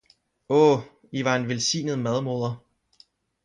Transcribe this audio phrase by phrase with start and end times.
[0.59, 0.77] Oh,
[1.13, 2.53] I var en velsignet madmoder!